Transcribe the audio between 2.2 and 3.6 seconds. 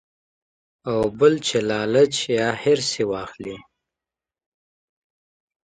يا حرص ئې واخلي-